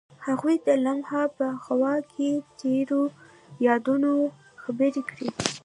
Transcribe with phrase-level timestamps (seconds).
[0.25, 3.03] هغوی د لمحه په خوا کې تیرو
[3.67, 4.11] یادونو
[4.61, 5.27] خبرې کړې.